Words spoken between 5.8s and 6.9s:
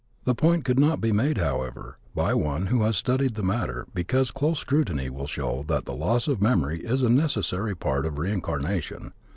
the loss of memory